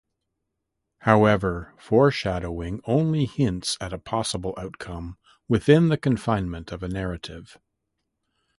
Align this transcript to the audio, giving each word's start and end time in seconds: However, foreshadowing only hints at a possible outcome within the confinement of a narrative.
However, 1.01 1.75
foreshadowing 1.77 2.81
only 2.85 3.25
hints 3.25 3.77
at 3.79 3.93
a 3.93 3.99
possible 3.99 4.55
outcome 4.57 5.19
within 5.47 5.89
the 5.89 5.97
confinement 5.99 6.71
of 6.71 6.81
a 6.81 6.87
narrative. 6.87 7.59